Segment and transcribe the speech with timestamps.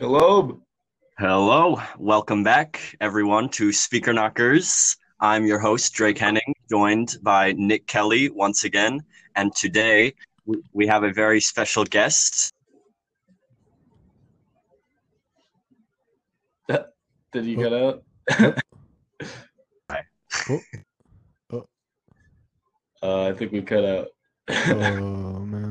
[0.00, 0.62] Shalom.
[1.18, 4.96] Hello, welcome back, everyone, to Speaker Knockers.
[5.20, 9.00] I'm your host, Drake Henning, joined by Nick Kelly once again.
[9.36, 10.14] And today
[10.46, 12.54] we- we have a very special guest.
[17.32, 18.02] Did you get out?
[21.52, 21.66] Oh.
[23.02, 24.08] Uh, I think we cut out.
[24.48, 25.69] Oh man.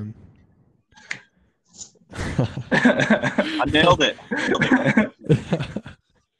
[2.72, 4.18] I nailed it.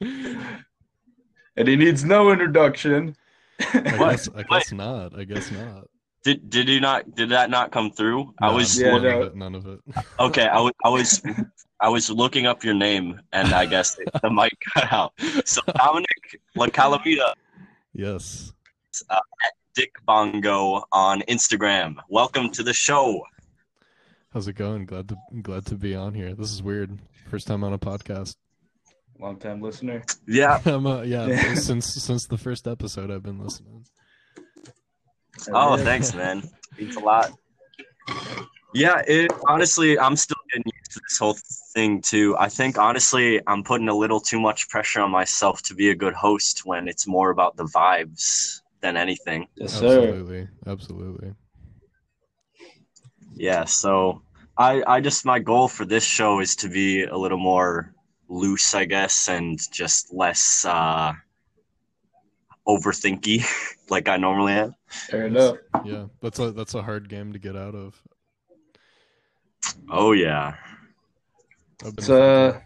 [1.56, 3.16] and he needs no introduction.
[3.60, 5.18] I guess I guess not.
[5.18, 5.88] I guess not.
[6.24, 7.14] Did did you not?
[7.14, 8.34] Did that not come through?
[8.40, 9.20] I was Yeah, none looking, no.
[9.22, 9.36] of it.
[9.36, 9.80] None of it.
[10.20, 10.46] okay.
[10.48, 11.22] I was I was
[11.80, 15.12] I was looking up your name, and I guess the mic cut out.
[15.44, 17.34] So Dominic La Calamita,
[17.94, 18.52] Yes.
[19.08, 19.18] Uh,
[19.74, 21.94] Dick Bongo on Instagram.
[22.08, 23.22] Welcome to the show.
[24.32, 24.86] How's it going?
[24.86, 26.34] Glad to glad to be on here.
[26.34, 26.96] This is weird.
[27.28, 28.36] First time on a podcast.
[29.18, 30.02] Long time listener.
[30.26, 30.60] Yeah.
[30.66, 31.54] I'm, uh, yeah, Yeah.
[31.54, 33.84] since since the first episode I've been listening.
[35.52, 35.84] Oh, Yeah.
[35.84, 36.48] thanks, man.
[36.78, 37.32] Means a lot.
[38.72, 41.36] Yeah, it honestly, I'm still getting used to this whole
[41.74, 42.36] thing too.
[42.38, 45.94] I think honestly, I'm putting a little too much pressure on myself to be a
[45.94, 49.48] good host when it's more about the vibes than anything.
[49.56, 49.86] Yes, sir.
[50.08, 50.48] Absolutely.
[50.68, 51.34] Absolutely.
[53.34, 54.22] Yeah, so
[54.56, 57.94] I, I just my goal for this show is to be a little more
[58.28, 61.12] loose, I guess, and just less uh,
[62.66, 63.44] overthinky,
[63.90, 64.74] like I normally am.
[64.86, 65.56] Fair enough.
[65.84, 66.06] Yeah.
[66.20, 68.00] That's a that's a hard game to get out of.
[69.88, 70.54] Oh yeah.
[71.84, 72.58] I've uh,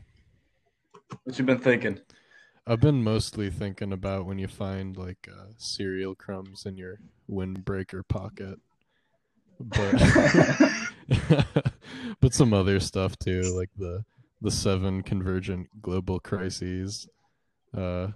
[1.22, 2.00] what you been thinking?
[2.66, 6.98] I've been mostly thinking about when you find like uh, cereal crumbs in your
[7.30, 8.58] windbreaker pocket,
[9.60, 9.94] but
[12.34, 14.04] but some other stuff too, like the
[14.40, 17.08] the seven convergent global crises
[17.76, 18.08] uh,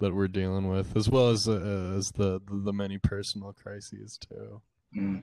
[0.00, 4.62] that we're dealing with, as well as uh, as the the many personal crises too.
[4.96, 5.22] Mm.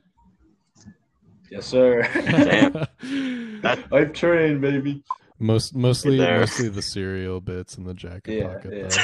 [1.50, 2.02] Yes, sir.
[2.14, 2.88] Damn.
[3.92, 5.04] I've trained, baby.
[5.40, 8.96] Most mostly mostly the cereal bits and the jacket Yeah, pocket.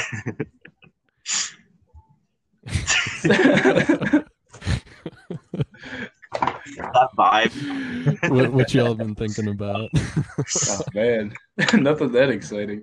[2.74, 4.22] yeah.
[6.76, 6.90] though.
[6.94, 8.28] That vibe.
[8.30, 9.90] what, what y'all been thinking about?
[9.94, 11.32] oh, man.
[11.74, 12.82] Nothing that exciting.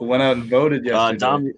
[0.00, 1.18] Went out and voted Uh, yesterday.
[1.18, 1.52] Dom,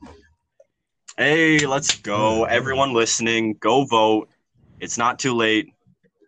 [1.17, 2.45] hey, let's go!
[2.45, 4.29] Everyone listening, go vote.
[4.81, 5.69] It's not too late.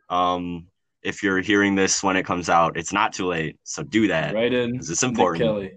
[0.08, 0.66] Um,
[1.02, 3.56] if you're hearing this when it comes out, it's not too late.
[3.64, 4.72] So do that right in.
[4.72, 5.42] because it's Nick important.
[5.44, 5.72] Kelly.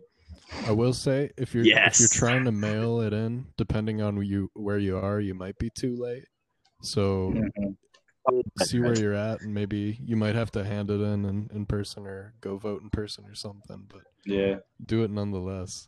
[0.68, 2.00] I will say if you're Yes.
[2.00, 5.34] if you're trying to mail it in, depending on where you where you are, you
[5.34, 6.26] might be too late.
[6.82, 7.76] So Mhm.
[8.62, 11.66] see where you're at, and maybe you might have to hand it in, in in
[11.66, 13.86] person or go vote in person or something.
[13.88, 14.58] But Yeah.
[14.86, 15.88] do it nonetheless.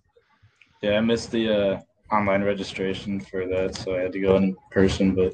[0.82, 1.80] Yeah, I missed the uh,
[2.12, 5.34] online registration for that, so I had to go in person, but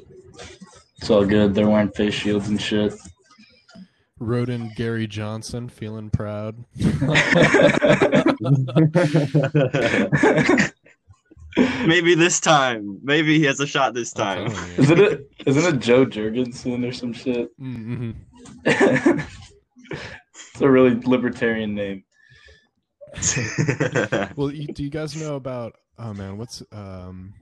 [0.98, 1.54] it's all good.
[1.54, 2.94] They're wearing face shields and shit.
[4.18, 6.64] Wrote in Gary Johnson, feeling proud.
[11.56, 12.98] Maybe this time.
[13.02, 14.50] Maybe he has a shot this time.
[14.50, 14.82] telling you.
[14.82, 17.48] isn't it isn't it Jo Jorgensen or some shit?
[17.60, 18.10] Mm-hmm.
[18.64, 22.04] it's a really libertarian name.
[24.36, 25.74] Well, you, do you guys know about?
[25.98, 27.34] Oh man, what's um,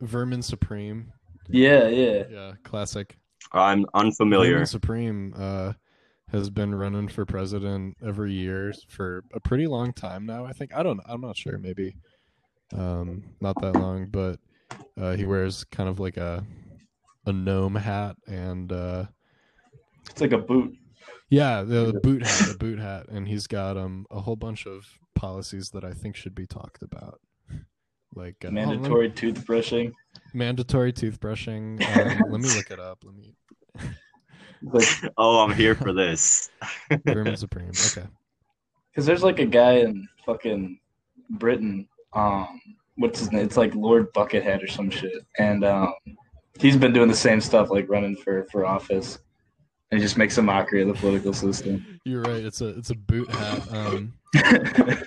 [0.00, 1.12] Vermin Supreme?
[1.48, 2.24] Yeah, yeah.
[2.30, 3.16] Yeah, classic.
[3.52, 4.54] I'm unfamiliar.
[4.54, 5.72] Vermin Supreme uh,
[6.30, 10.44] has been running for president every year for a pretty long time now.
[10.44, 11.00] I think I don't.
[11.06, 11.56] I'm not sure.
[11.58, 11.96] Maybe
[12.72, 14.38] um, not that long, but
[15.00, 16.44] uh, he wears kind of like a
[17.26, 19.04] a gnome hat and uh,
[20.10, 20.74] It's like a boot.
[21.30, 24.86] yeah, the boot hat, the boot hat, and he's got um a whole bunch of
[25.14, 27.20] policies that I think should be talked about,
[28.14, 29.92] like uh, oh, let me- Mandatory toothbrushing.
[30.32, 31.82] mandatory toothbrushing.
[31.96, 33.02] Um, let me look it up.
[33.04, 33.34] Let me
[34.62, 36.50] Like, Oh, I'm here for this.
[37.06, 37.70] Vermin Supreme.
[37.70, 38.06] Okay.
[38.94, 40.78] cause there's like a guy in fucking
[41.30, 41.88] Britain.
[42.14, 42.60] Um,
[42.96, 43.44] what's his name?
[43.44, 45.94] It's like Lord Buckethead or some shit, and um,
[46.58, 49.18] he's been doing the same stuff, like running for for office,
[49.90, 52.00] and he just makes a mockery of the political system.
[52.04, 52.44] You're right.
[52.44, 53.72] It's a it's a boot hat.
[53.72, 54.14] Um,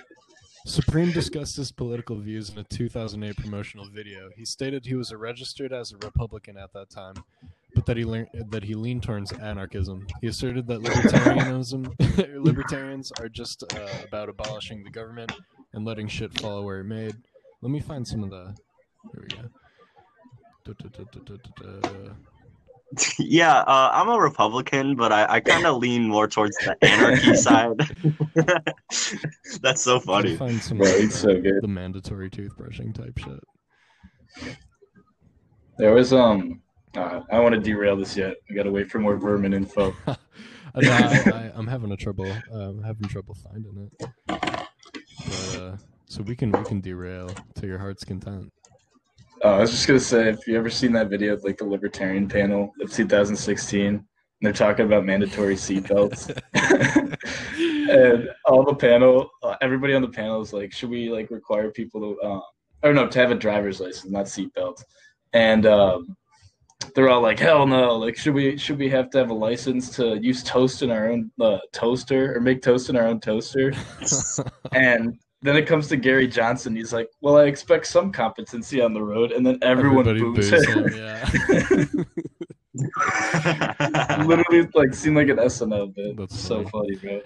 [0.66, 4.28] Supreme discussed his political views in a 2008 promotional video.
[4.36, 7.14] He stated he was registered as a Republican at that time,
[7.74, 10.06] but that he learned that he leaned towards anarchism.
[10.20, 15.32] He asserted that libertarianism libertarians are just uh, about abolishing the government
[15.72, 17.14] and letting shit fall where it made.
[17.62, 18.54] Let me find some of the.
[19.12, 19.48] Here we go.
[20.64, 22.12] Da, da, da, da, da, da, da.
[23.18, 27.34] yeah, uh, I'm a Republican, but I, I kind of lean more towards the anarchy
[27.36, 27.76] side.
[29.62, 30.36] That's so funny.
[30.36, 31.62] Find some Bro, like, it's so good.
[31.62, 34.56] the mandatory toothbrushing type shit.
[35.78, 36.62] There was um.
[36.96, 38.36] Uh, I don't want to derail this yet.
[38.48, 39.94] We gotta wait for more vermin info.
[40.06, 40.16] I,
[40.74, 42.30] I, I, I'm having a trouble.
[42.50, 44.47] Um, having trouble finding it.
[45.58, 45.76] Uh,
[46.06, 48.52] so we can we can derail to your heart's content.
[49.44, 51.64] Uh, I was just gonna say, if you ever seen that video of like the
[51.64, 54.04] Libertarian panel of 2016, and
[54.40, 56.30] they're talking about mandatory seatbelts,
[57.90, 61.70] and all the panel, uh, everybody on the panel is like, should we like require
[61.70, 62.40] people to, uh,
[62.82, 64.82] or no, to have a driver's license, not seatbelts,
[65.32, 66.16] and um,
[66.94, 69.90] they're all like, hell no, like should we should we have to have a license
[69.96, 73.72] to use toast in our own uh, toaster or make toast in our own toaster?
[74.72, 76.74] And then it comes to Gary Johnson.
[76.74, 80.50] He's like, "Well, I expect some competency on the road," and then everyone Everybody boos
[80.50, 80.88] boos him.
[80.88, 81.28] him, yeah.
[84.24, 86.16] Literally, like seemed like an SNL bit.
[86.16, 86.96] That's so funny.
[86.96, 87.20] funny, bro.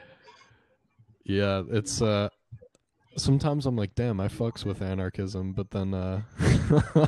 [1.24, 2.28] Yeah, it's uh
[3.16, 6.22] sometimes I'm like, damn, I fucks with anarchism, but then uh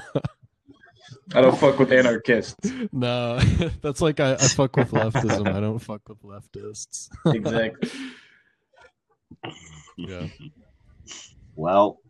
[1.35, 2.71] I don't fuck with anarchists.
[2.93, 3.39] no,
[3.83, 5.53] that's like I, I fuck with leftism.
[5.53, 7.09] I don't fuck with leftists.
[7.27, 7.91] Exactly.
[9.97, 10.27] Yeah.
[11.57, 12.01] Well,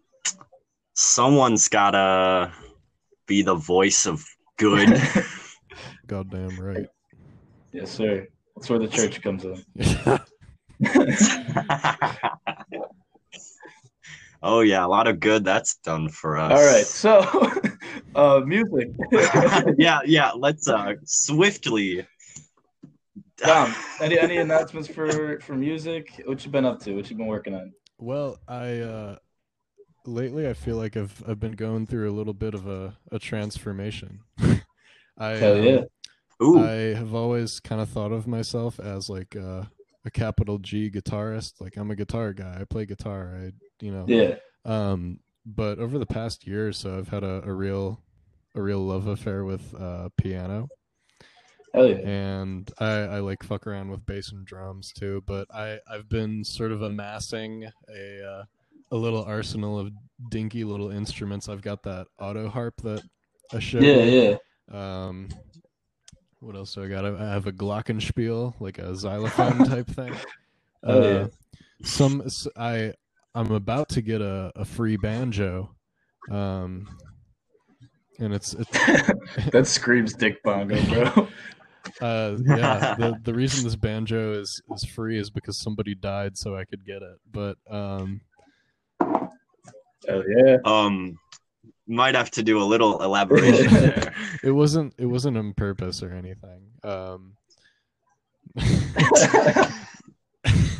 [0.94, 2.52] someone's gotta
[3.26, 4.24] be the voice of
[4.56, 5.00] good.
[6.06, 6.86] Goddamn right.
[7.72, 8.26] yes, sir.
[8.56, 9.62] That's where the church comes in.
[14.42, 16.52] oh yeah, a lot of good that's done for us.
[16.52, 17.50] All right, so
[18.14, 18.90] uh, music.
[19.76, 20.32] yeah, yeah.
[20.32, 22.06] Let's uh swiftly.
[23.36, 26.22] Dom, any any announcements for for music?
[26.24, 26.94] What you been up to?
[26.94, 27.72] What you been working on?
[27.98, 29.16] Well, I uh
[30.06, 33.18] lately I feel like I've I've been going through a little bit of a, a
[33.18, 34.20] transformation.
[35.18, 35.80] I Hell um, yeah.
[36.42, 39.64] Ooh, I have always kind of thought of myself as like uh,
[40.04, 41.60] a capital G guitarist.
[41.60, 42.58] Like I'm a guitar guy.
[42.60, 43.38] I play guitar.
[43.40, 44.04] I you know.
[44.08, 44.36] Yeah.
[44.64, 48.00] Um, but over the past year or so, I've had a, a real
[48.54, 50.68] a real love affair with uh, piano,
[51.74, 51.96] Hell yeah.
[51.96, 55.22] and I, I like fuck around with bass and drums too.
[55.26, 58.44] But I I've been sort of amassing a uh,
[58.92, 59.90] a little arsenal of
[60.30, 61.48] dinky little instruments.
[61.48, 63.02] I've got that auto harp that
[63.52, 63.82] I showed.
[63.82, 64.36] Yeah, yeah.
[64.70, 65.28] Um,
[66.40, 67.04] what else do I got?
[67.04, 70.14] I have a glockenspiel, like a xylophone type thing.
[70.84, 71.26] Oh, Uh, yeah.
[71.82, 72.22] Some
[72.56, 72.94] I
[73.34, 75.74] I'm about to get a, a free banjo,
[76.30, 76.86] um,
[78.20, 78.70] and it's, it's
[79.50, 81.28] that screams dick bongo, bro.
[82.00, 82.94] uh, yeah.
[82.98, 86.84] The the reason this banjo is is free is because somebody died, so I could
[86.84, 87.18] get it.
[87.30, 88.20] But um,
[89.00, 90.56] Hell yeah.
[90.64, 91.18] um,
[91.86, 94.14] might have to do a little elaboration there.
[94.42, 96.62] it wasn't it wasn't on purpose or anything.
[96.82, 97.36] Um,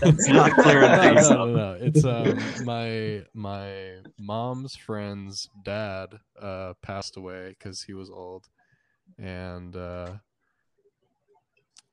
[0.01, 1.79] That's not clearing no, things no, no, no.
[1.81, 8.47] It's um my my mom's friend's dad uh passed away because he was old,
[9.19, 10.13] and uh,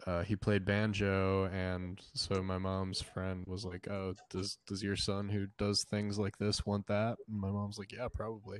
[0.08, 4.96] uh, he played banjo, and so my mom's friend was like, "Oh, does does your
[4.96, 8.60] son who does things like this want that?" And my mom's like, "Yeah, probably."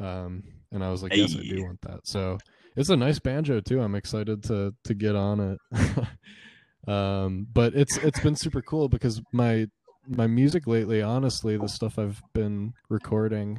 [0.00, 2.38] Um, and I was like, "Yes, I do want that." So
[2.76, 3.80] it's a nice banjo too.
[3.80, 6.08] I'm excited to to get on it.
[6.88, 9.66] um, but it's it's been super cool because my
[10.06, 13.58] my music lately, honestly, the stuff I've been recording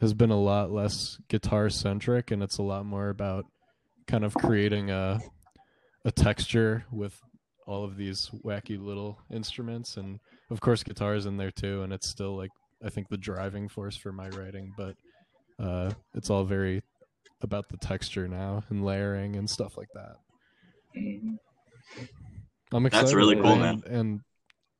[0.00, 3.46] has been a lot less guitar centric, and it's a lot more about
[4.06, 5.20] kind of creating a
[6.04, 7.18] a texture with
[7.66, 10.18] all of these wacky little instruments, and
[10.50, 11.82] of course, guitars in there too.
[11.82, 12.50] And it's still like
[12.84, 14.94] I think the driving force for my writing, but
[15.58, 16.82] uh, it's all very
[17.40, 20.16] about the texture now and layering and stuff like that.
[22.72, 23.06] I'm excited.
[23.06, 23.82] That's really cool, and, man.
[23.86, 24.20] And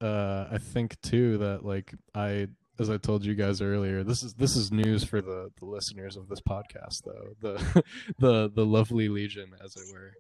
[0.01, 2.49] uh, I think too that like I,
[2.79, 6.17] as I told you guys earlier, this is this is news for the the listeners
[6.17, 7.85] of this podcast, though the
[8.19, 10.13] the the lovely legion, as it were.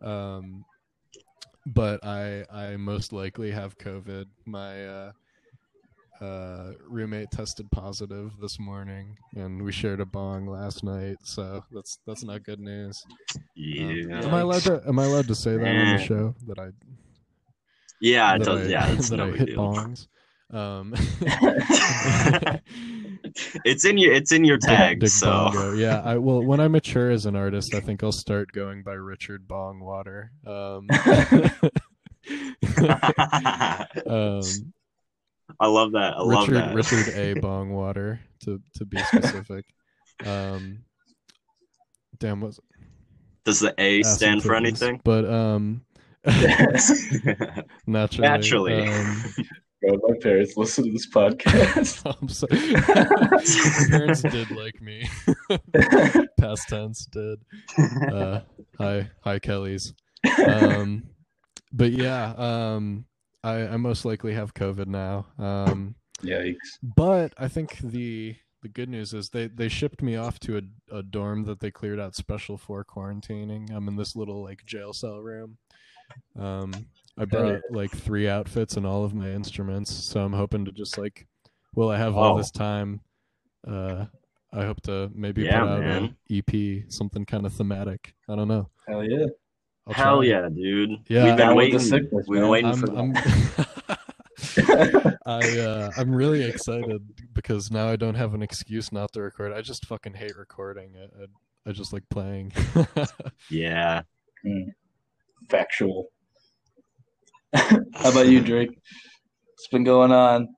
[0.00, 0.64] Um,
[1.66, 4.26] but I I most likely have COVID.
[4.46, 5.12] My uh,
[6.20, 11.98] uh, roommate tested positive this morning, and we shared a bong last night, so that's
[12.06, 13.04] that's not good news.
[13.08, 13.14] Um,
[13.54, 14.24] Yeah.
[14.24, 14.82] Am I allowed to?
[14.86, 16.06] Am I allowed to say that on the Eh.
[16.06, 16.70] show that I
[18.00, 18.66] Yeah, it does.
[18.66, 19.58] I, yeah, it's that no I hit deal.
[19.58, 20.06] bongs?
[20.50, 20.94] Um,
[23.64, 25.00] it's in your it's in your tag.
[25.00, 25.74] Dick so Bongo.
[25.74, 26.44] Yeah, I will.
[26.44, 30.28] When I mature as an artist, I think I'll start going by Richard Bongwater.
[30.46, 30.88] Um,
[34.06, 34.42] um,
[35.60, 36.14] I love that.
[36.16, 36.74] I love Richard that.
[36.74, 37.34] Richard A.
[37.40, 39.64] Bongwater to to be specific.
[40.24, 40.84] Um,
[42.18, 42.60] damn, what's
[43.44, 45.00] Does the A stand for anything?
[45.04, 45.82] But um,
[47.86, 48.88] naturally, Naturally.
[48.88, 49.24] um,
[49.80, 52.02] Bro, my parents listen to this podcast.
[52.20, 52.72] I'm sorry.
[52.72, 55.08] My parents did like me.
[56.40, 57.38] Past tense did.
[58.12, 58.40] Uh,
[58.76, 59.94] hi, hi, Kelly's.
[60.46, 61.04] Um,
[61.72, 63.04] but yeah, um,
[63.44, 65.26] I, I most likely have COVID now.
[65.38, 66.56] Um, Yikes.
[66.82, 70.96] but I think the the good news is they they shipped me off to a,
[70.96, 73.72] a dorm that they cleared out special for quarantining.
[73.72, 75.58] I'm in this little like jail cell room.
[76.36, 76.72] Um,
[77.18, 80.96] I brought like three outfits and all of my instruments, so I'm hoping to just
[80.98, 81.26] like,
[81.74, 82.38] well, I have all Oh.
[82.38, 83.00] this time.
[83.66, 84.06] Uh,
[84.52, 86.04] I hope to maybe Yeah, put out man.
[86.04, 88.14] an EP, something kind of thematic.
[88.28, 88.68] I don't know.
[88.86, 89.26] Hell yeah.
[89.86, 90.26] I'll Hell try.
[90.26, 90.90] yeah, dude.
[91.08, 91.80] Yeah, We've been Down with waiting.
[91.80, 92.98] sickness, We've been waiting I'm, for that.
[92.98, 93.14] I'm
[95.26, 97.02] I uh, I'm really excited
[97.34, 99.52] because now I don't have an excuse not to record.
[99.52, 100.92] I just fucking hate recording.
[100.96, 101.26] I I,
[101.70, 102.52] I just like playing.
[103.50, 104.02] Yeah.
[105.48, 106.08] Factual.
[107.54, 108.70] How about you, Drake?
[108.70, 110.54] What's been going on?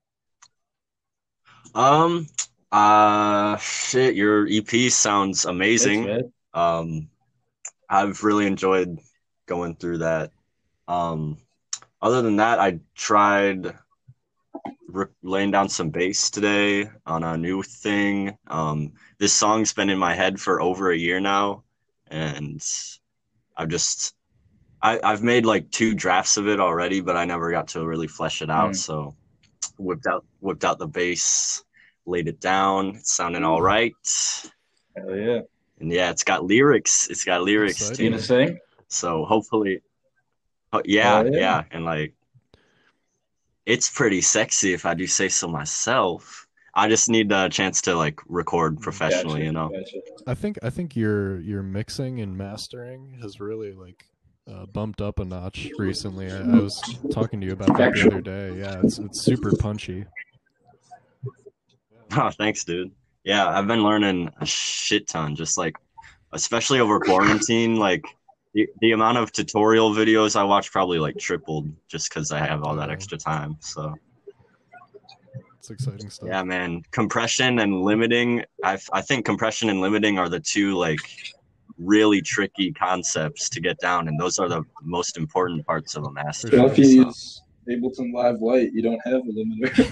[1.74, 2.26] Um.
[2.72, 3.56] Uh.
[3.58, 4.14] Shit.
[4.14, 6.06] Your EP sounds amazing.
[6.06, 6.28] Thanks.
[6.52, 7.08] Um,
[7.88, 8.98] I've really enjoyed
[9.46, 10.32] going through that.
[10.88, 11.38] Um,
[12.02, 13.74] other than that, I tried
[14.88, 18.36] re- laying down some bass today on a new thing.
[18.46, 21.62] Um, this song's been in my head for over a year now,
[22.08, 22.60] and
[23.56, 24.14] I've just
[24.82, 28.08] I, I've made like two drafts of it already, but I never got to really
[28.08, 28.70] flesh it out.
[28.70, 28.76] Mm.
[28.76, 29.14] So
[29.78, 31.64] whipped out whipped out the bass,
[32.06, 32.96] laid it down.
[32.96, 33.92] It's sounding all right.
[34.96, 35.40] Hell yeah.
[35.80, 37.08] And yeah, it's got lyrics.
[37.10, 38.04] It's got lyrics Exciting.
[38.04, 38.16] You too.
[38.16, 38.58] gonna sing?
[38.88, 39.82] So hopefully,
[40.72, 41.30] oh, yeah, yeah.
[41.30, 42.12] yeah, and like,
[43.64, 46.46] it's pretty sexy if I do say so myself.
[46.74, 49.68] I just need a chance to like record professionally, Gotcha, you know.
[49.68, 50.00] gotcha.
[50.26, 54.04] I think I think your your mixing and mastering has really like
[54.52, 56.30] uh, bumped up a notch recently.
[56.30, 56.80] I, I was
[57.12, 58.58] talking to you about that the other day.
[58.58, 60.04] Yeah, it's it's super punchy.
[62.16, 62.90] Oh, thanks, dude.
[63.22, 65.76] Yeah, I've been learning a shit ton, just like,
[66.32, 67.76] especially over quarantine.
[67.76, 68.04] Like,
[68.52, 72.64] the, the amount of tutorial videos I watch probably like tripled just because I have
[72.64, 73.58] all that extra time.
[73.60, 73.94] So.
[75.58, 76.28] It's exciting stuff.
[76.28, 76.82] Yeah, man.
[76.90, 78.44] Compression and limiting.
[78.64, 80.98] I I think compression and limiting are the two like
[81.78, 86.12] really tricky concepts to get down, and those are the most important parts of a
[86.12, 86.48] master.
[86.52, 89.86] If you use Ableton Live Lite, you don't have a limiter.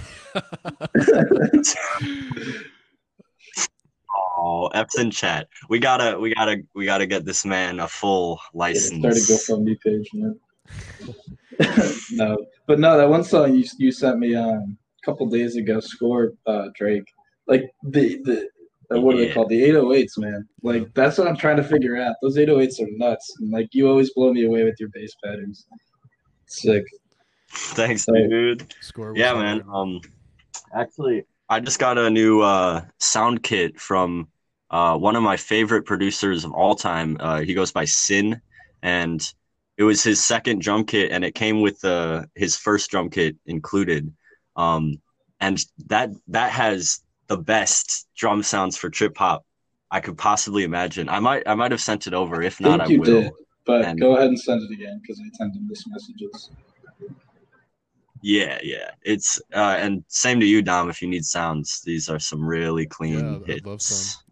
[4.41, 5.49] Oh, F's in chat.
[5.69, 9.25] We gotta, we gotta, we gotta get this man a full license.
[9.25, 10.39] Start a GoFundMe page, man.
[12.13, 15.81] no, but no, that one song you you sent me um, a couple days ago,
[15.81, 17.13] score uh, Drake.
[17.47, 18.49] Like the the
[18.91, 19.35] what are they Yeah.
[19.35, 19.49] called?
[19.51, 20.49] The 808s, man.
[20.63, 22.17] Like that's what I'm trying to figure out.
[22.23, 23.37] Those 808s are nuts.
[23.41, 25.67] And, like you always blow me away with your bass patterns.
[26.47, 26.85] Sick.
[27.51, 28.73] Thanks, So- dude.
[28.81, 29.13] Score.
[29.17, 29.39] Yeah, hard.
[29.45, 29.63] man.
[29.73, 30.01] Um,
[30.75, 34.29] actually, I just got a new uh sound kit from
[34.71, 37.17] uh one of my favorite producers of all time.
[37.21, 38.41] Uh, he goes by Sin,
[38.83, 39.23] and
[39.77, 43.37] it was his second drum kit, and it came with uh his first drum kit
[43.47, 44.13] included.
[44.57, 45.01] Um,
[45.41, 49.45] and that that has the best drum sounds for trip hop
[49.91, 51.09] I could possibly imagine.
[51.09, 52.43] I might I might have sent it over.
[52.43, 53.23] If I not, think I you will.
[53.23, 53.33] did,
[53.65, 56.51] but And- go ahead and send it again because I tend to miss messages.
[58.21, 58.91] Yeah, yeah.
[59.03, 61.81] It's uh and same to you, Dom, if you need sounds.
[61.87, 63.65] These are some really clean Yeah, hits.
[63.65, 64.25] love.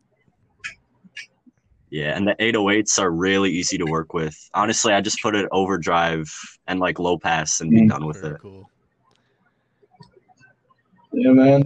[1.88, 4.36] Yeah, and the 808s are really easy to work with.
[4.52, 6.26] Honestly, I just put it overdrive
[6.66, 7.88] and like low pass and be Mm.
[7.88, 8.40] done with Very it.
[8.42, 8.68] cool.
[11.12, 11.62] Yeah, man.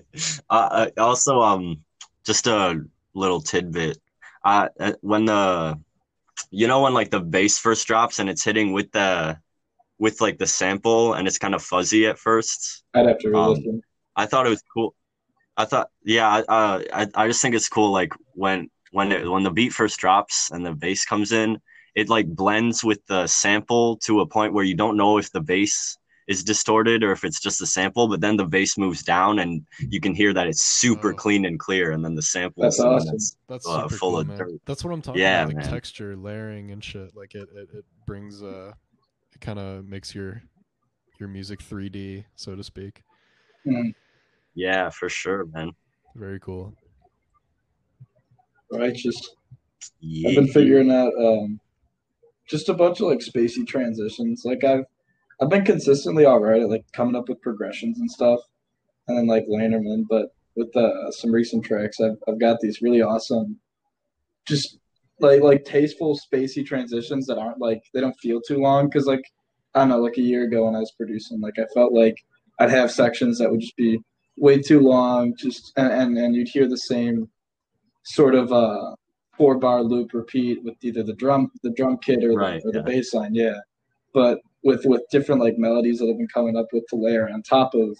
[0.50, 1.84] Uh, uh, also, um,
[2.26, 2.82] just a
[3.14, 4.00] little tidbit.
[4.44, 5.80] Uh, uh, when the,
[6.52, 9.40] you know, when like the bass first drops and it's hitting with the,
[10.00, 12.84] with like the sample and it's kind of fuzzy at first.
[12.94, 13.84] I'd have to Um, re-listen.
[14.16, 14.96] I thought it was cool.
[15.58, 17.92] I thought, yeah, uh, I, I just think it's cool.
[17.92, 21.60] Like when, when it, when the beat first drops and the bass comes in,
[21.96, 25.42] it like blends with the sample to a point where you don't know if the
[25.42, 29.40] bass is distorted or if it's just a sample, but then the bass moves down
[29.40, 31.16] and you can hear that it's super Oh.
[31.16, 33.06] clean and clear, and then the sample That's is awesome.
[33.08, 34.38] that's- That's uh, super full cool, of man.
[34.38, 34.52] dirt.
[34.68, 35.72] That's what I'm talking Yeah, about, like man.
[35.72, 37.16] texture, layering, and shit.
[37.16, 38.74] Like it, it, it brings uh,
[39.34, 40.44] it kind of makes your
[41.20, 43.02] your music 3D, so to speak.
[43.68, 43.94] Mm,
[44.54, 45.72] yeah, for sure, man.
[46.16, 46.74] Very cool.
[48.72, 49.20] righteous.
[50.00, 50.30] Yeah.
[50.30, 51.60] I've been figuring out um,
[52.50, 54.44] just a bunch of like spacey transitions.
[54.46, 54.86] Like I've
[55.42, 58.40] I've been consistently all right at like coming up with progressions and stuff,
[59.08, 60.06] and then like laying.
[60.10, 63.58] But with uh, some recent tracks, I've I've got these really awesome,
[64.48, 64.80] just
[65.20, 69.24] like like tasteful spacey transitions that aren't like they don't feel too long because like
[69.76, 72.18] I don't know like a year ago when I was producing like I felt like
[72.60, 74.00] I'd have sections that would just be
[74.38, 77.30] way too long just and and, and you'd hear the same
[78.04, 78.96] sort of uh
[79.40, 82.72] four bar loop repeat with either the drum the drum kit or Right, the, or
[82.74, 83.58] the bass line yeah.
[84.14, 87.42] But with with different like melodies that I've been coming up with to layer on
[87.42, 87.98] top of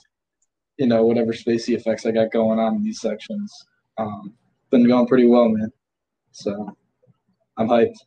[0.78, 3.52] you know whatever spacey effects I got going on in these sections
[3.98, 4.34] um
[4.70, 5.72] been going pretty well man.
[6.32, 6.76] So
[7.58, 7.98] I'm hyped.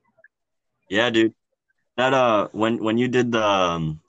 [0.88, 1.34] Yeah, dude.
[1.96, 4.00] That uh, when when you did the um,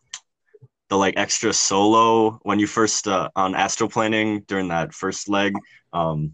[0.89, 5.53] the like extra solo when you first uh, on astral planning during that first leg,
[5.91, 6.33] um,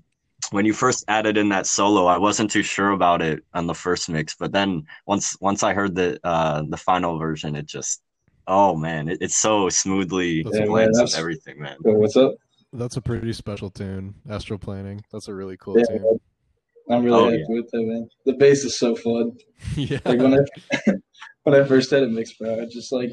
[0.52, 3.74] when you first added in that solo, I wasn't too sure about it on the
[3.76, 8.02] first mix, but then once once I heard the uh the final version, it just
[8.48, 11.78] oh man, it, it's so smoothly That's- Yeah, man, blends with everything, man.
[11.82, 12.34] what's up
[12.74, 14.16] That's a pretty special tune.
[14.30, 15.04] Astral Planning.
[15.12, 16.20] That's a really cool yeah tune.
[16.92, 19.32] I'm really Oh, happy with that man the bass is so fun
[19.76, 20.00] yeah.
[20.06, 20.92] like when I
[21.44, 23.12] when I first had it mixed, bro, I just like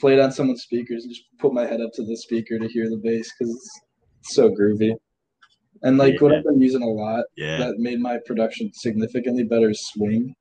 [0.00, 2.88] played on someone's speakers and just put my head up to the speaker to hear
[2.88, 3.54] the bass because
[4.20, 4.92] it's so groovy.
[5.82, 9.70] And like what I've been using a lot Yeah, that made my production significantly better
[9.70, 10.34] is swing.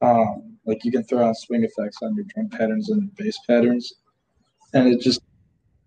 [0.00, 3.92] Um, like you can throw on swing effects on your drum patterns and bass patterns,
[4.72, 5.20] and it just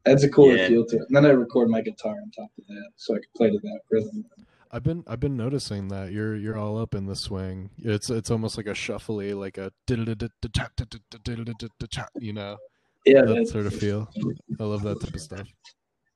[0.06, 0.68] adds a cooler Yeah.
[0.68, 1.04] feel to it.
[1.08, 3.58] And then I record my guitar on top of that, so I can play to
[3.58, 4.26] that rhythm.
[4.72, 7.70] I've been I've been noticing that you're you're all up in the swing.
[7.80, 9.98] It's it's almost like a shuffly, like a you
[12.34, 12.58] know
[13.06, 14.10] Yeah, that sort of feel.
[14.60, 15.48] I love that type of stuff.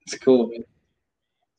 [0.01, 0.47] it's cool.
[0.49, 0.63] Man.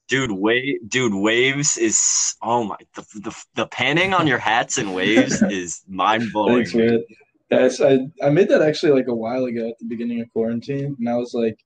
[0.08, 4.94] Dude, wave, dude, waves is oh my the the, the panning on your hats and
[4.94, 6.64] waves is mind blowing.
[6.64, 7.04] Thanks, man.
[7.50, 10.96] Guys, I, I made that actually like a while ago at the beginning of quarantine,
[10.98, 11.56] and I was like,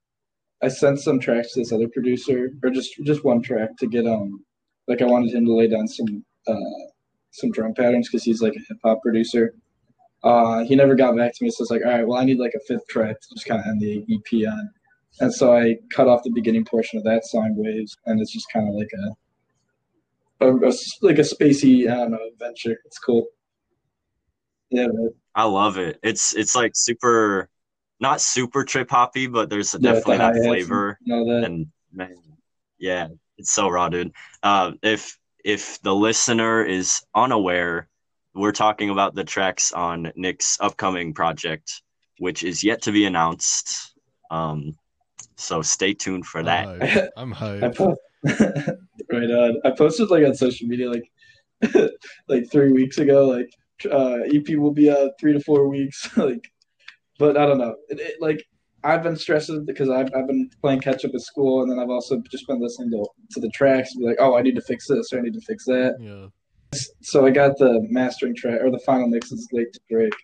[0.61, 4.05] I sent some tracks to this other producer, or just just one track to get
[4.05, 4.43] um,
[4.87, 6.83] like I wanted him to lay down some uh
[7.31, 9.55] some drum patterns because he's like a hip hop producer.
[10.23, 12.39] Uh, he never got back to me, so it's like, all right, well, I need
[12.39, 14.69] like a fifth track to just kind of end the EP on,
[15.19, 18.47] and so I cut off the beginning portion of that song, Waves, and it's just
[18.51, 18.89] kind of like
[20.41, 22.77] a, a like a spacey, I don't know, adventure.
[22.85, 23.27] It's cool.
[24.69, 25.09] Yeah, man.
[25.35, 25.99] I love it.
[26.03, 27.49] It's it's like super,
[27.99, 30.99] not super trip hoppy, but there's Yeah, definitely the that flavor.
[31.05, 31.43] and that.
[31.45, 32.15] And man,
[32.79, 34.13] yeah, it's so raw, dude.
[34.41, 37.87] Uh, if if the listener is unaware,
[38.33, 41.81] we're talking about the tracks on Nick's upcoming project,
[42.19, 43.93] which is yet to be announced.
[44.31, 44.75] Um,
[45.35, 47.11] so stay tuned for that.
[47.17, 47.63] I'm hyped.
[47.63, 48.77] I'm I hyped.
[49.11, 49.61] right on.
[49.65, 51.11] I posted like on social media like
[52.27, 53.27] like three weeks ago.
[53.27, 53.49] Like
[53.91, 56.15] uh, EP will be out three to four weeks.
[56.17, 56.49] like,
[57.19, 57.75] but I don't know.
[57.89, 58.43] It, it, like
[58.83, 61.89] I've been stressing because I've I've been playing catch up at school, and then I've
[61.89, 64.61] also just been listening to to the tracks and be like, oh, I need to
[64.61, 65.95] fix this or I need to fix that.
[65.99, 66.27] Yeah.
[67.01, 70.15] So I got the mastering track or the final mixes late to Drake,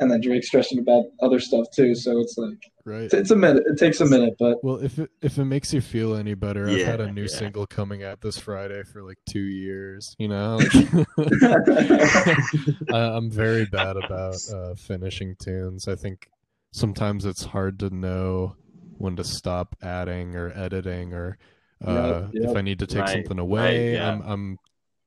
[0.00, 1.94] and then Drake's stressing about other stuff too.
[1.94, 3.12] So it's like Right.
[3.12, 3.62] it's a minute.
[3.66, 6.68] It takes a minute, but Well, if it if it makes you feel any better,
[6.68, 7.28] I've had a new yeah.
[7.28, 10.16] single coming out this Friday for like two years.
[10.18, 10.58] You know,
[12.92, 15.88] I, I'm very bad about uh, finishing tunes.
[15.88, 16.28] I think
[16.72, 18.56] sometimes it's hard to know
[18.98, 21.38] when to stop adding or editing, or
[21.86, 22.50] uh, Yep, yep.
[22.50, 23.94] if I need to take Right, something away.
[23.94, 24.08] yeah.
[24.10, 24.58] I'm I'm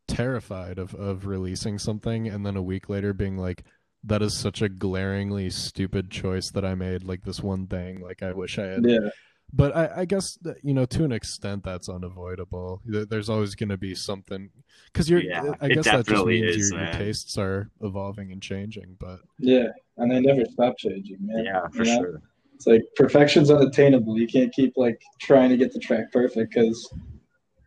[0.07, 3.63] terrified of of releasing something and then a week later being like.
[4.05, 7.03] That is such a glaringly stupid choice that I made.
[7.03, 9.09] Like this one thing, like I wish I had yeah.
[9.53, 12.81] but I, I guess that, you know to an extent that's unavoidable.
[12.85, 14.49] There's always going to be something
[14.91, 15.21] because you're.
[15.21, 18.97] Yeah, I guess that just means is, your, your tastes are evolving and changing.
[18.99, 21.45] But Yeah, and they never stop changing, man.
[21.45, 22.01] Yeah, for You know?
[22.01, 22.21] sure.
[22.55, 24.17] It's like perfection's unattainable.
[24.17, 26.93] You can't keep like trying to get the track perfect because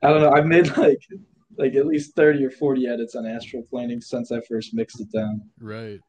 [0.03, 0.33] I don't know.
[0.33, 1.01] I've made like
[1.59, 5.11] like at least thirty or forty edits on Astral Planning since I first mixed it
[5.12, 5.42] down.
[5.61, 6.01] right,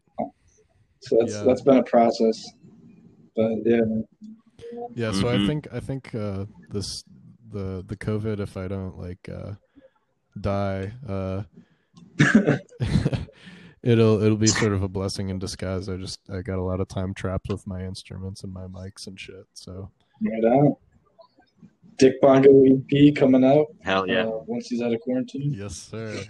[1.01, 1.43] So that's Yeah.
[1.43, 2.43] that's been a process.
[3.36, 3.81] But yeah,
[4.95, 5.12] yeah.
[5.12, 5.47] So I Mhm.
[5.47, 7.03] think I think uh, this
[7.51, 9.53] the the COVID if I don't like uh,
[10.39, 10.91] die.
[11.07, 11.43] Uh,
[13.83, 15.88] It'll it'll be sort of a blessing in disguise.
[15.88, 19.07] I just I got a lot of time trapped with my instruments and my mics
[19.07, 19.45] and shit.
[19.53, 20.75] So Right on.
[21.97, 24.23] Dick Bongo EP coming out Hell yeah.
[24.25, 25.53] uh, once he's out of quarantine.
[25.53, 26.21] yes, sir.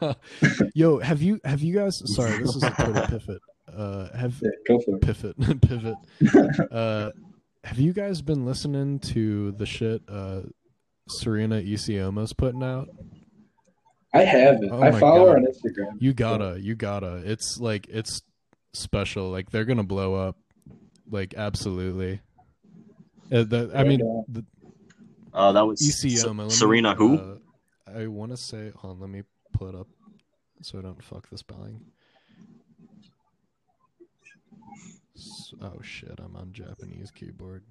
[0.74, 2.02] Yo, have you have you guys?
[2.14, 3.40] Sorry, this is a total pivot.
[3.80, 5.94] Uh, have Yeah, go for pivot pivot.
[6.70, 7.10] Uh,
[7.64, 10.40] have you guys been listening to the shit uh,
[11.08, 12.88] Serena Isioma's putting out?
[14.12, 14.70] I haven't.
[14.72, 15.96] Oh I my follow her on Instagram.
[15.98, 17.22] You gotta, you gotta.
[17.24, 18.22] It's like it's
[18.74, 19.30] special.
[19.30, 20.36] Like they're gonna blow up.
[21.10, 22.20] Like absolutely.
[23.32, 24.44] Uh, the, I mean, the,
[25.32, 26.18] Uh, that was ECM.
[26.18, 27.16] Se- let me, Serena who?
[27.18, 27.36] uh,
[27.96, 28.72] I want to say.
[28.76, 29.86] Hold on, let me pull it up
[30.62, 31.80] so I don't fuck the spelling.
[34.74, 35.00] S-
[35.62, 36.18] Oh shit!
[36.18, 37.62] I'm on Japanese keyboard.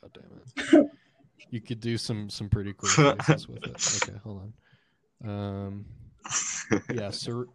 [0.00, 0.86] God damn it!
[1.50, 4.02] you could do some some pretty cool faces with it.
[4.02, 4.52] Okay, hold
[5.24, 5.30] on.
[5.30, 5.84] Um,
[6.92, 7.46] yeah, sir.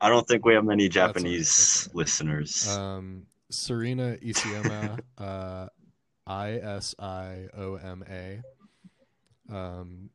[0.00, 1.96] I don't think we have many Japanese that's all right.
[1.96, 2.76] listeners.
[2.76, 5.68] um, Serena Isioma, uh,
[6.26, 8.42] I S I O M A.
[9.54, 10.10] Um,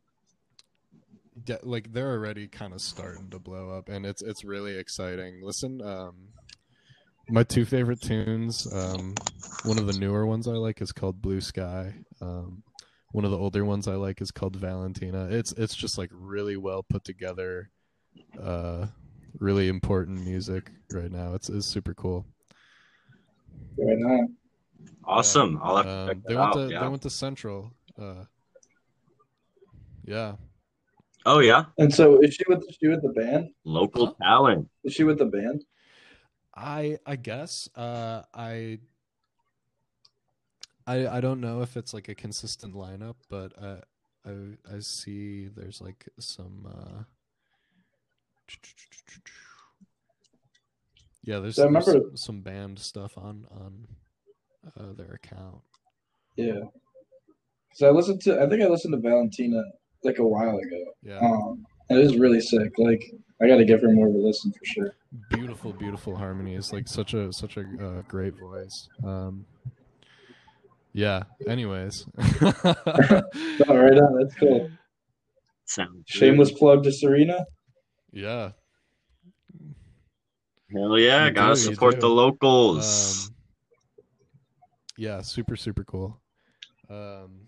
[1.43, 5.41] de- like they're already kind of starting to blow up, and it's it's really exciting.
[5.43, 6.15] Listen, um,
[7.31, 8.71] my two favorite tunes.
[8.71, 9.15] Um,
[9.63, 11.93] one of the newer ones I like is called Blue Sky.
[12.19, 12.63] Um,
[13.11, 15.27] one of the older ones I like is called Valentina.
[15.29, 17.69] It's it's just like really well put together,
[18.41, 18.87] uh,
[19.39, 21.33] really important music right now.
[21.33, 22.25] It's it's super cool.
[23.77, 24.35] Right on.
[25.05, 25.59] awesome.
[25.63, 26.53] I'll have to Um, they went out.
[26.53, 26.81] to yeah.
[26.81, 27.71] they went to Central.
[27.99, 28.23] Uh,
[30.03, 30.33] yeah,
[31.27, 33.49] Oh yeah, And so, is she with she with the band?
[33.63, 34.13] local Huh?
[34.21, 34.67] talent.
[34.83, 35.63] Is she with the band?
[36.61, 38.79] I I guess uh, I
[40.87, 43.77] I I don't know if it's like a consistent lineup, but I
[44.25, 46.67] I I see there's like some.
[46.67, 47.03] Uh,
[51.23, 53.87] yeah, there's, So there's some, some band stuff on on
[54.79, 55.61] uh, their account.
[56.35, 56.61] Yeah.
[57.73, 58.41] So I listened to.
[58.41, 59.63] I think I listened to Valentina
[60.03, 60.83] like a while ago.
[61.03, 61.65] Yeah, Um,
[61.97, 62.73] it was really sick.
[62.77, 63.03] Like
[63.41, 64.95] I got to give her more of a listen for sure.
[65.29, 66.71] beautiful, beautiful harmonies.
[66.71, 68.87] Like such a such a uh, great voice.
[69.03, 69.45] Um,
[70.93, 71.23] yeah.
[71.47, 74.19] Anyways, Oh, right on.
[74.19, 74.69] That's cool.
[75.65, 76.07] Sounds good.
[76.09, 77.45] Shameless plug to Serena.
[78.11, 78.51] yeah.
[80.73, 83.27] Hell yeah, You gotta do, support the locals.
[83.27, 83.35] Um,
[84.97, 86.17] yeah, super super cool.
[86.89, 87.47] Um,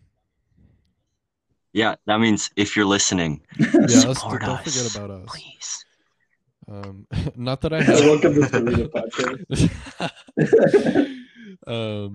[1.74, 5.26] yeah, that means if you're listening, yeah, us, support don't us, forget about us.
[5.28, 5.86] please.
[6.70, 8.00] Um, not that I have.
[8.00, 9.70] welcome to Serena podcast.
[11.68, 12.14] um,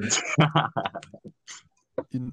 [2.12, 2.32] in-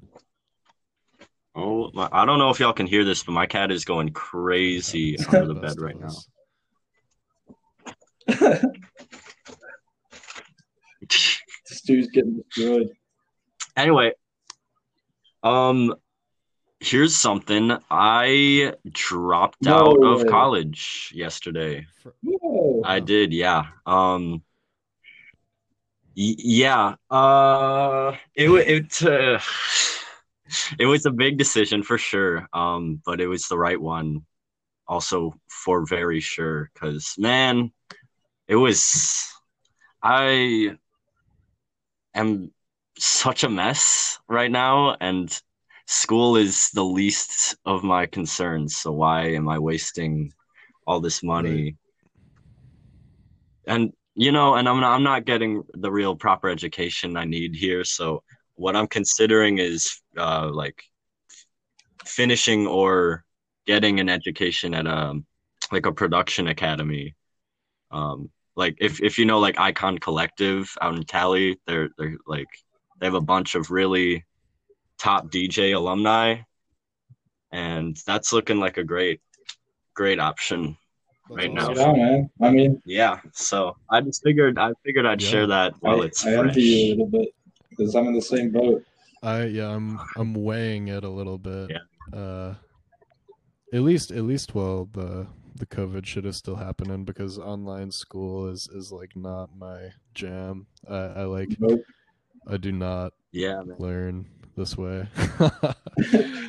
[1.58, 4.10] Oh, my, I don't know if y'all can hear this, but my cat is going
[4.12, 6.10] crazy under the bed right now.
[11.66, 12.88] Stu's getting destroyed.
[13.76, 14.12] anyway,
[15.42, 15.94] um,
[16.86, 17.76] here's something.
[17.90, 21.86] I dropped No out of college yesterday.
[22.02, 22.82] fr- Whoa.
[22.84, 23.64] I did, yeah.
[23.84, 24.42] Um,
[26.16, 26.94] y- yeah.
[27.10, 29.40] Uh, it it uh,
[30.78, 32.48] it was a big decision for sure.
[32.52, 34.24] Um, but it was the right one.
[34.88, 37.72] Also, for very sure, because man,
[38.46, 39.32] it was.
[40.00, 40.76] I
[42.14, 42.52] am
[42.96, 45.28] such a mess right now, and
[45.86, 48.76] school is the least of my concerns.
[48.76, 50.32] So why am I wasting
[50.86, 51.76] all this money?
[53.66, 57.54] and you know and i'm not i'm not getting the real proper education i need
[57.54, 58.22] here so
[58.54, 60.82] what i'm considering is uh like
[62.04, 63.24] finishing or
[63.66, 65.14] getting an education at a
[65.72, 67.14] like a production academy
[67.90, 72.48] um like if if you know like icon collective out in cali they're they're like
[72.98, 74.24] they have a bunch of really
[74.98, 76.36] top dj alumni
[77.52, 79.20] and that's looking like a great
[79.94, 80.76] great option
[81.28, 81.68] Right now.
[81.70, 82.30] Right on, man.
[82.40, 85.28] I mean, yeah so i just figured i figured i'd Yeah.
[85.28, 87.28] share that while I, it's I fresh envy you a little bit
[87.70, 88.84] because I'm in the same boat.
[89.22, 91.70] I yeah, I'm I'm weighing it a little bit.
[91.72, 92.18] Yeah.
[92.18, 92.54] Uh,
[93.74, 98.48] at least at least while the the COVID shit is still happening because online school
[98.48, 100.66] is is like not my jam.
[100.88, 101.80] I, I like Nope.
[102.46, 103.76] I do not yeah man.
[103.78, 104.26] learn
[104.56, 105.06] this way.
[105.16, 105.74] I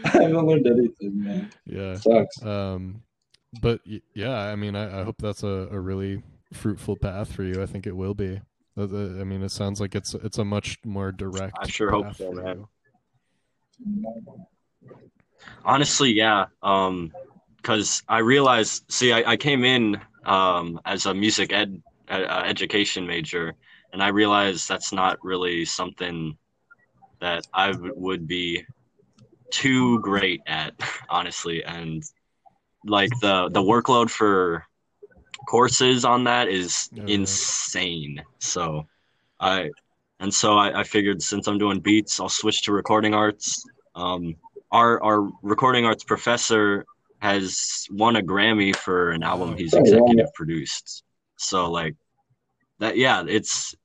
[0.04, 1.52] haven't learned anything, man.
[1.65, 1.96] yeah.
[1.96, 2.43] Sucks.
[2.43, 3.04] Um,
[3.62, 3.82] but
[4.13, 7.62] yeah, I mean, I, I hope that's a, a really fruitful path for you.
[7.62, 8.41] I think it will be.
[8.78, 11.58] Uh, uh, I mean, it sounds like it's it's a much more direct.
[11.60, 12.65] I sure hope so, man.
[15.63, 17.12] honestly yeah um
[17.67, 18.86] because I realized.
[18.89, 23.56] See, I, I came in um, as a music ed uh, education major,
[23.91, 26.38] and I realized that's not really something
[27.21, 28.65] that I w- would be
[29.51, 30.73] too great at,
[31.10, 31.63] honestly.
[31.63, 32.03] And
[32.86, 34.65] like the the workload for
[35.47, 37.13] courses on that is Oh, yeah.
[37.13, 38.23] insane.
[38.39, 38.88] So
[39.39, 39.69] I
[40.19, 43.63] and so I, I figured since I'm doing beats, I'll switch to recording arts.
[43.95, 44.36] Um,
[44.71, 46.86] our our recording arts professor
[47.19, 51.03] has won a Grammy for an album he's Oh, executive produced.
[51.38, 51.95] So like
[52.80, 53.75] that yeah, it's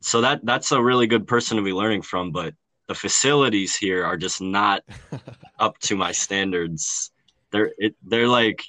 [0.00, 2.54] so that that's a really good person to be learning from, but
[2.88, 4.82] the facilities here are just not
[5.58, 7.10] up to my standards.
[7.50, 8.62] They're it, they're like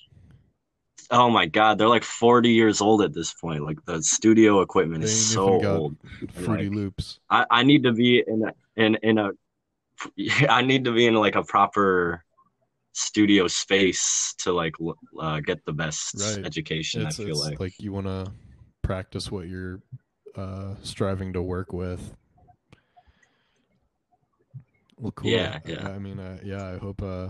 [1.11, 3.63] oh my god, they're like 40 years old at this point.
[3.63, 5.95] Like the studio equipment They is so old.
[6.33, 7.19] Fruity like- Loops.
[7.29, 9.31] I, I need to be in a, in in a
[10.49, 12.23] I need to be in like a proper
[12.93, 14.73] studio space to like
[15.19, 16.45] uh, get the best Right.
[16.45, 17.05] education.
[17.05, 17.73] It's, I feel it's like.
[17.79, 18.31] you want to
[18.81, 19.81] practice what you're
[20.35, 22.15] uh, striving to work with.
[24.97, 25.29] Well, cool.
[25.31, 25.87] Yeah, I- yeah.
[25.89, 26.65] I, mean, uh, yeah.
[26.67, 27.01] I hope.
[27.01, 27.29] Uh,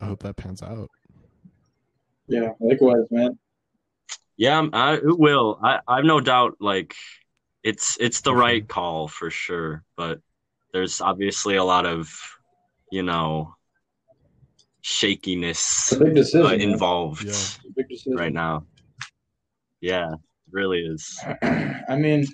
[0.00, 0.90] I hope that pans out.
[2.26, 3.38] Yeah, likewise, man.
[4.36, 5.58] Yeah, I'm- it will.
[5.62, 6.56] I I've no doubt.
[6.60, 6.94] Like,
[7.62, 9.84] it's it's the right call for sure.
[9.96, 10.20] But
[10.72, 12.10] there's obviously a lot of,
[12.90, 13.54] you know,
[14.80, 16.46] shakiness It's a big decision.
[16.46, 17.30] uh, involved Yeah.
[17.30, 18.14] It's a big decision.
[18.16, 18.66] right now.
[19.80, 20.18] Yeah, it
[20.50, 21.20] really is.
[21.42, 22.24] I mean,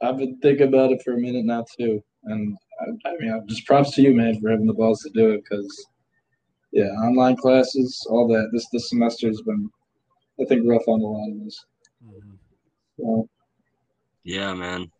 [0.00, 3.66] I've been thinking about it for a minute now too, and I, I mean, just
[3.66, 5.42] props to you, man, for having the balls to do it.
[5.44, 5.86] Because,
[6.72, 8.48] yeah, online classes, all that.
[8.52, 9.70] This this semester has been,
[10.40, 11.64] I think, rough on a lot of us.
[12.98, 13.28] So,
[14.24, 14.90] Yeah, man.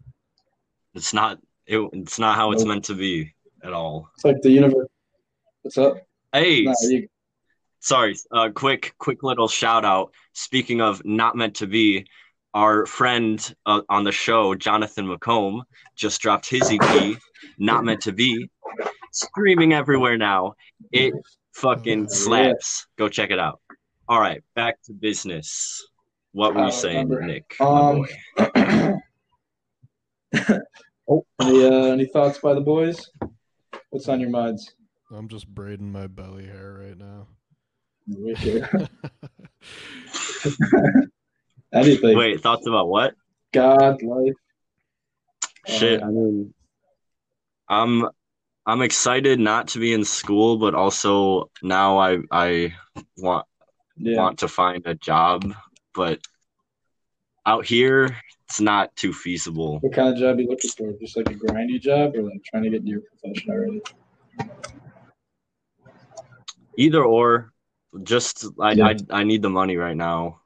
[0.95, 1.39] It's not.
[1.67, 4.11] It, it's not how it's meant to be at all.
[4.15, 4.89] it's like the universe.
[5.63, 5.97] What's up?
[6.33, 7.09] Hey, Nah, you,
[7.79, 12.07] sorry uh quick quick little shout out speaking of not meant to be
[12.55, 15.63] our friend uh, on the show jonathan mccomb
[15.97, 17.17] just dropped his ep
[17.59, 18.49] not meant to be
[19.13, 20.55] streaming everywhere now
[20.93, 21.13] it
[21.55, 23.61] fucking slaps go check it out
[24.09, 25.87] all right back to business
[26.33, 27.27] what were I you saying remember.
[27.27, 28.07] nick my Um, boy?
[31.43, 33.11] any uh, any thoughts by the boys?
[33.91, 34.75] What's on your minds?
[35.11, 37.27] I'm just braiding my belly hair right now.
[41.73, 42.17] Anything.
[42.17, 43.15] wait thoughts about what
[43.53, 44.35] God, life.
[45.69, 46.55] Shit, Um, I mean,
[47.69, 48.09] I'm
[48.67, 52.75] I'm excited not to be in school, but also now I I
[53.17, 53.47] want
[53.97, 54.19] Yeah.
[54.19, 55.55] want to find a job,
[55.95, 56.21] but
[57.47, 58.17] out here
[58.49, 59.79] it's not too feasible.
[59.81, 60.93] What kind of job you looking for?
[61.01, 63.81] Just like a grindy job, or like trying to get into your profession already?
[66.77, 67.53] Either or,
[68.03, 68.87] just I Yeah.
[68.87, 70.41] I, I need the money right now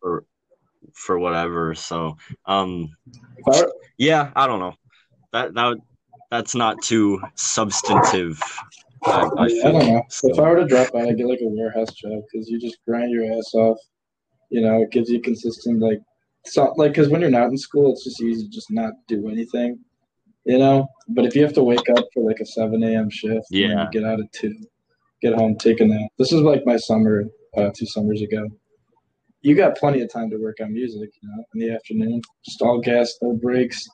[0.00, 0.24] for
[0.94, 1.74] for whatever.
[1.74, 2.16] So
[2.46, 2.90] um
[3.38, 4.74] If I were, yeah, I don't know.
[5.32, 5.76] That that
[6.30, 8.40] that's not too substantive.
[9.04, 10.02] I, I I, don't know.
[10.08, 12.58] So- If I were to drop out, I'd get like a warehouse job because you
[12.60, 13.78] just grind your ass off.
[14.50, 15.98] You know, it gives you consistent like,
[16.44, 19.28] so, like because when you're not in school, it's just easy to just not do
[19.28, 19.78] anything.
[20.44, 23.08] You know, but if you have to wake up for like a seven a.m.
[23.10, 23.88] shift, Yeah.
[23.92, 24.54] get out at two,
[25.20, 26.10] get home, take a nap.
[26.18, 27.24] This is like my summer,
[27.56, 28.46] uh, two summers ago.
[29.42, 32.22] You got plenty of time to work on music, you know, in the afternoon.
[32.44, 33.88] Just all gas, no breaks.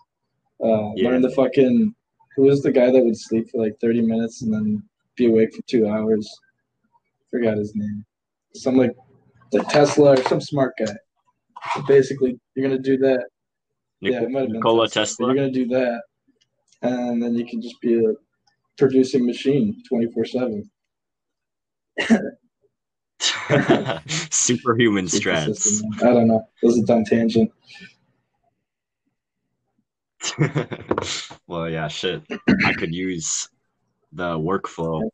[0.62, 1.08] Uh, Yeah.
[1.08, 1.94] Learn the fucking.
[2.36, 4.82] Who was the guy that would sleep for like thirty minutes and then
[5.16, 6.28] be awake for two hours?
[7.30, 8.04] Forgot his name.
[8.54, 8.94] Some like
[9.52, 10.94] like Tesla or some smart guy.
[11.74, 13.26] So basically, you're gonna do that.
[14.00, 15.02] Nic- yeah, it might have been Nikola Tesla.
[15.02, 15.26] Tesla.
[15.26, 16.02] You're gonna do that,
[16.82, 18.12] and then you can just be a
[18.76, 20.70] producing machine twenty four seven.
[23.20, 25.82] Superhuman strats.
[26.02, 26.46] I don't know.
[26.62, 27.52] That was a dumb tangent.
[31.46, 32.22] well, yeah, shit.
[32.64, 33.48] I could use
[34.12, 35.08] the workflow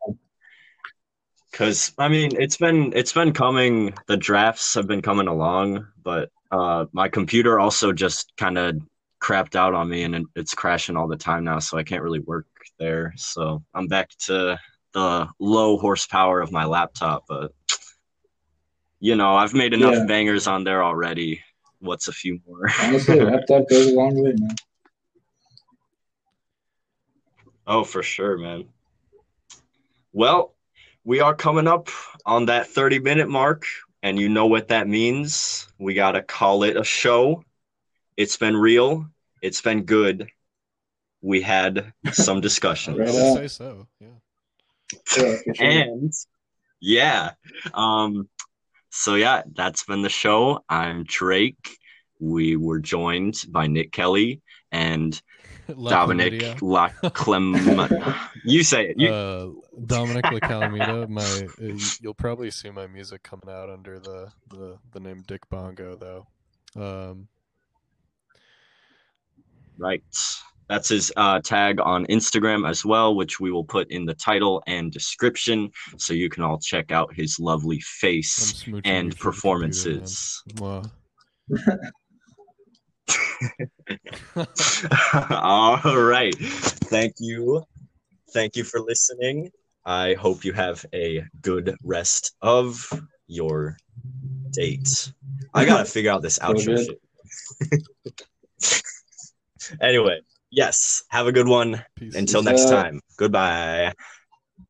[1.50, 3.94] because I mean it's been it's been coming.
[4.06, 8.76] The drafts have been coming along, but uh, my computer also just kind of
[9.22, 12.20] crapped out on me, and it's crashing all the time now, so I can't really
[12.20, 12.46] work
[12.78, 13.12] there.
[13.16, 14.58] So I'm back to
[14.92, 17.52] the low horsepower of my laptop, but
[19.04, 20.06] you know I've made enough Yeah.
[20.06, 21.42] bangers on there already.
[21.78, 22.70] What's a few more?
[22.80, 24.56] Honestly, a laptop goes a long way, man.
[27.66, 28.64] Oh, for sure, man.
[30.14, 30.54] Well,
[31.04, 31.90] we are coming up
[32.24, 33.66] on that 30 minute mark,
[34.02, 35.68] and you know what that means.
[35.78, 37.44] We got to call it a show.
[38.16, 39.06] It's been real,
[39.42, 40.30] it's been good.
[41.20, 42.98] We had some I discussions.
[42.98, 43.86] Right say so.
[44.00, 44.08] Yeah.
[44.92, 45.38] Yeah, sure.
[45.58, 46.12] And
[46.80, 47.32] yeah.
[47.74, 48.28] Um,
[48.94, 50.64] so yeah, that's been the show.
[50.68, 51.78] I'm Drake.
[52.20, 55.20] We were joined by Nick Kelly and
[55.68, 56.62] La Dominic.
[56.62, 57.54] La Clem.
[58.44, 58.98] you say it.
[58.98, 59.48] You, uh,
[59.86, 61.08] Dominic La Calamita.
[61.08, 65.48] My, uh, you'll probably see my music coming out under the the, the name Dick
[65.48, 66.26] Bongo though.
[66.80, 67.28] Um,
[69.76, 70.02] Right.
[70.68, 74.62] That's his uh, tag on Instagram as well, which we will put in the title
[74.66, 79.16] and description so you can all check out his lovely face and through the computer,
[79.18, 80.42] performances.
[80.54, 80.90] Mwah.
[85.30, 86.34] all right.
[86.34, 87.62] Thank you.
[88.32, 89.50] Thank you for listening.
[89.84, 92.88] I hope you have a good rest of
[93.26, 93.76] your
[94.50, 95.12] date.
[95.52, 97.00] I got to figure out this outro shit.
[99.80, 100.20] anyway,
[100.54, 101.84] yes, have a good one.
[101.96, 102.14] Peace.
[102.14, 102.84] Until Peace next out.
[102.84, 103.00] time.
[103.16, 103.92] Goodbye.